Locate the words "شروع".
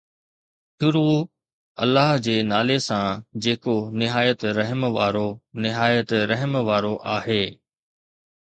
0.79-1.17